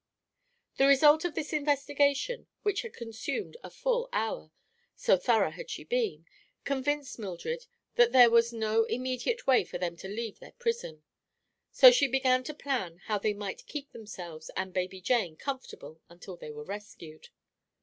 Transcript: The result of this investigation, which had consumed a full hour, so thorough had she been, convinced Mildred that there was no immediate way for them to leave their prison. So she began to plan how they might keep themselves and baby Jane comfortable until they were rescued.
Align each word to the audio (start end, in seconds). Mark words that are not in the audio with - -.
The 0.77 0.87
result 0.87 1.25
of 1.25 1.35
this 1.35 1.53
investigation, 1.53 2.47
which 2.63 2.81
had 2.81 2.91
consumed 2.91 3.55
a 3.63 3.69
full 3.69 4.09
hour, 4.11 4.49
so 4.95 5.15
thorough 5.15 5.51
had 5.51 5.69
she 5.69 5.83
been, 5.83 6.25
convinced 6.63 7.19
Mildred 7.19 7.67
that 7.97 8.11
there 8.11 8.31
was 8.31 8.51
no 8.51 8.85
immediate 8.85 9.45
way 9.45 9.63
for 9.63 9.77
them 9.77 9.95
to 9.97 10.07
leave 10.07 10.39
their 10.39 10.53
prison. 10.53 11.03
So 11.71 11.91
she 11.91 12.07
began 12.07 12.43
to 12.45 12.53
plan 12.55 12.97
how 13.05 13.19
they 13.19 13.35
might 13.35 13.67
keep 13.67 13.91
themselves 13.91 14.49
and 14.57 14.73
baby 14.73 15.01
Jane 15.01 15.35
comfortable 15.37 16.01
until 16.09 16.35
they 16.35 16.49
were 16.49 16.63
rescued. 16.63 17.29